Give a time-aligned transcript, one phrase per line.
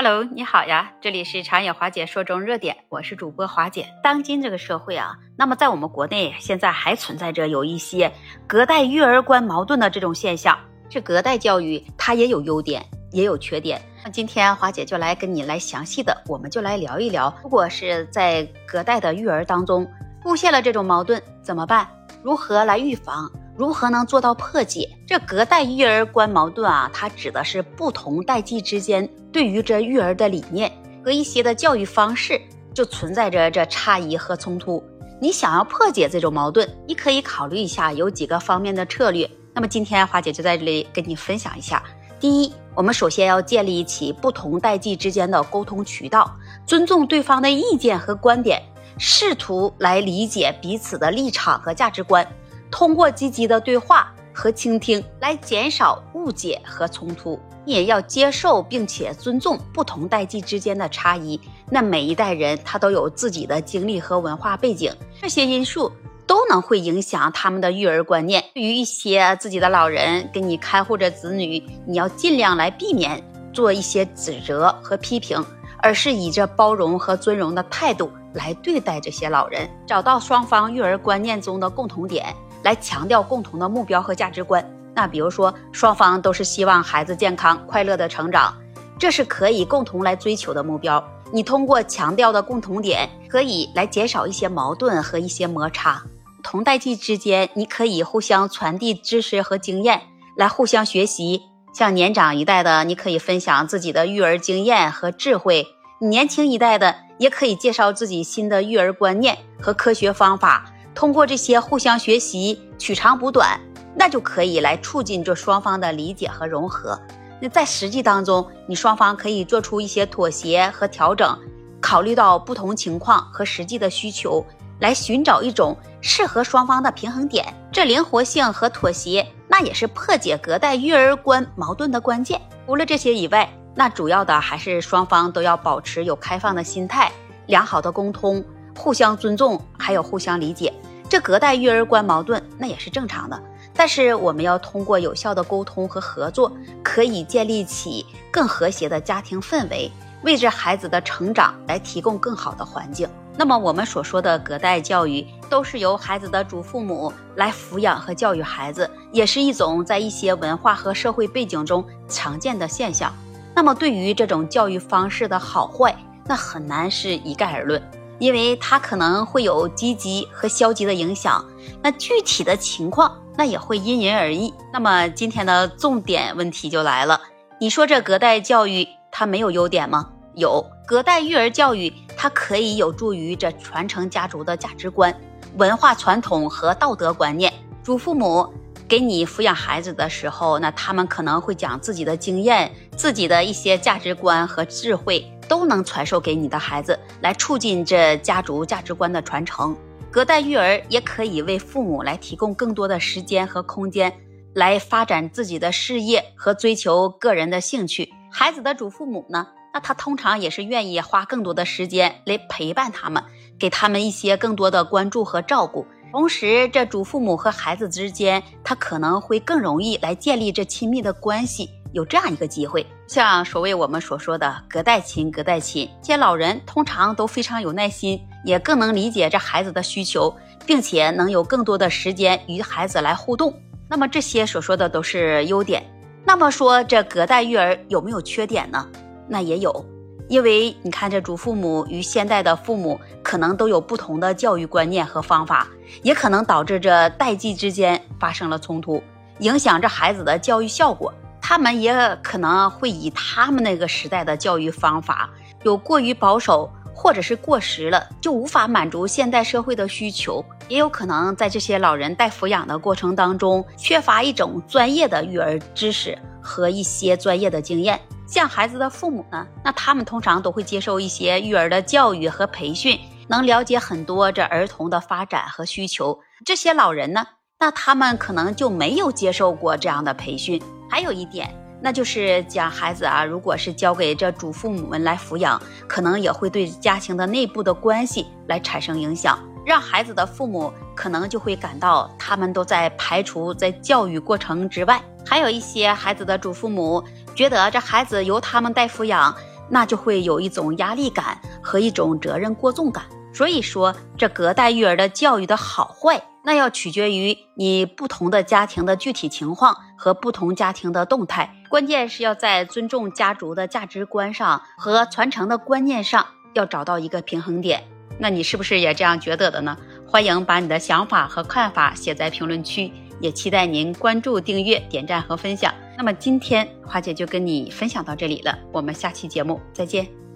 [0.00, 3.88] Hello，你好呀，这里是长野华姐说中热点，我是主播华姐。
[4.00, 8.12] 当今这个社会啊，那么在我们国内现在还存在着有一些
[8.46, 10.56] 隔代育儿观矛盾的这种现象。
[10.88, 13.82] 这隔代教育它也有优点，也有缺点。
[14.04, 19.84] 那今天华姐就来跟你来详细的，我们就来聊一聊，如果是在隔代的育儿当中
[20.22, 21.88] 出现了这种矛盾怎么办？
[22.22, 23.28] 如何来预防？
[23.58, 26.88] 如何能做到破解这隔代育儿观矛盾啊？
[26.94, 30.70] 它指的是不同代际之间对于这育儿的理念
[31.04, 32.40] 和一些的教育方式
[32.72, 34.80] 就存在着这差异和冲突。
[35.20, 39.28] 你想要破解这种矛盾，你可以考虑一下有几个方面的策略。
[39.52, 41.82] 那么今天花姐就在这里跟你分享一下。
[42.20, 46.32] 第一，我们首先要建立起不同代际之间的沟通渠道，
[46.64, 48.62] 尊重对方的意见和观点，
[48.98, 52.24] 试图来理解彼此的立场和价值观。
[52.70, 61.40] 通过积极的对话和倾听来减少误解和冲突，你也要接受并且尊重不同代际之间的差异。
[61.70, 65.90] 那每一代人他都有自己的经历和文化背景，这些因素
[66.26, 68.44] 都能会影响他们的育儿观念。
[68.54, 73.22] 对于一些自己的老人给你看护着子女，你要尽量来避免
[73.52, 75.44] 做一些指责和批评，
[75.78, 82.34] 而是以这包容和尊荣的态度来对待这些老人，找到双方育儿观念中的共同点。
[82.62, 84.64] 来强调共同的目标和价值观。
[84.94, 88.52] 那比如说，双方都是希望孩子健康快乐的成长，
[88.98, 91.02] 这是可以共同来追求的目标。
[91.30, 96.02] 你通过强调的共同点，可以来减少一些矛盾和一些摩擦。
[96.42, 100.02] 同代际之间，你可以互相传递知识和经验，
[100.36, 101.42] 来互相学习。
[101.74, 105.64] 像年长一代的，你可以分享自己的育儿经验和智慧；
[106.00, 110.64] 年轻一代的，也可以介绍自己新的育儿观念和科学方法。
[110.98, 113.60] 通过这些互相学习、取长补短，
[113.94, 117.00] 那就可以来促进这双方的理解和融合。
[117.40, 121.38] 那在实际当中，你双方可以做出一些妥协和调整，
[121.80, 124.44] 考虑到不同情况和实际的需求，
[124.80, 127.46] 来寻找一种适合双方的平衡点。
[127.70, 132.40] 这灵活性和妥协，那也是破解隔代育儿观矛盾的关键。
[132.66, 137.12] 除了这些以外，那主要的还是双方都要保持有开放的心态、
[137.46, 138.44] 良好的沟通、
[138.76, 140.74] 互相尊重，还有互相理解。
[141.08, 143.42] 这隔代育儿观矛盾那也是正常的，
[143.72, 146.52] 但是我们要通过有效的沟通和合作，
[146.82, 149.90] 可以建立起更和谐的家庭氛围，
[150.22, 153.08] 为这孩子的成长来提供更好的环境。
[153.36, 163.10] 那么我们所说的隔代教育，都是由孩子的祖父母来抚养和教育孩子，也是一种在一些文化和社会背景中常见的现象。
[163.54, 165.96] 那么对于这种教育方式的好坏，
[166.26, 167.80] 那很难是一概而论。
[168.18, 171.44] 因为它可能会有积极和消极的影响，
[171.82, 174.52] 那具体的情况那也会因人而异。
[174.72, 177.20] 那么今天的重点问题就来了，
[177.60, 180.10] 你说这隔代教育它没有优点吗？
[180.34, 185.12] 有，隔代育儿教育它可以有助于这传承家族的价值观、
[185.56, 187.52] 文化传统和道德观念。
[187.82, 188.46] 祖父母
[188.88, 195.30] 给你抚养孩子的时候，那他们可能会讲自己的经验、自己的一些价值观和智慧。
[195.48, 199.74] 都能传授给你的孩子，来促进这家族价值观的传承。
[200.10, 204.12] 隔代育儿也可以为父母来提供更多的时间和空间，
[204.52, 208.12] 来发展自己的事业和追求个人的兴趣。
[208.30, 213.24] 孩子的祖父母呢，那他通常也是愿意花更多的时间来陪伴他们，
[213.58, 215.86] 给他们一些更多的关注和照顾。
[216.10, 221.70] 同时，这祖父母和孩子之间，他可能会更容易来建立这亲密的关系。
[221.92, 230.34] 有这样一个机会，像所谓我们所说的隔代亲，隔代亲，这老人通常都非常有耐心，也更能理解这孩子的需求，
[230.66, 233.54] 并且能有更多的时间与孩子来互动。
[233.88, 235.82] 那么这些所说的都是优点。
[236.24, 238.86] 那么说这隔代育儿有没有缺点呢？
[239.26, 239.84] 那也有，
[240.28, 245.66] 因为你看这祖父母与现代的父母可能都有不同的教育观念和方法，
[246.02, 249.02] 也可能导致这代际之间发生了冲突，
[249.38, 251.12] 影响这孩子的教育效果。
[251.40, 255.30] 他们也可能会以他们那个时代的教育方法
[255.62, 260.44] 有过于保守，或者是过时了，就无法满足现代社会的需求。
[260.68, 266.18] 也有可能在这些老人带抚养的过程当中，缺乏一种专业的育儿知识
[266.48, 268.00] 和一些专业的经验。
[268.26, 272.98] 像孩子的父母呢，那他们通常都会接受一些育儿的教育和培训，
[273.28, 276.18] 能了解很多这儿童的发展和需求。
[276.44, 277.26] 这些老人呢，
[277.58, 280.60] 那他们可能就没有接受过这样的培训。
[280.90, 281.48] 还有一点，
[281.82, 294.98] 那就是讲孩子啊，如果是交给这祖父母们来抚养，可能也会对家庭的内部的关系来产生影响，让孩子的父母可能就会感到他们都在排除在教育过程之外。
[295.26, 297.04] 还有一些孩子的祖父母
[297.34, 299.36] 觉得这孩子由他们代抚养，
[299.68, 303.04] 那就会有一种压力感和一种责任过重感。
[303.34, 311.54] 所以说，这隔代育儿的教育的好坏，那要取决于你不同的家庭的具体情况和不同家庭的动态。
[311.68, 317.84] 关键是要在尊重家族的价值观上和传承的观念上，要找到一个平衡点。
[318.18, 319.76] 那你是不是也这样觉得的呢？
[320.06, 322.90] 欢迎把你的想法和看法写在评论区，
[323.20, 325.72] 也期待您关注、订阅、点赞和分享。
[325.96, 330.27] 那么今天花姐就跟你分享到这里了，我们下期节目再见。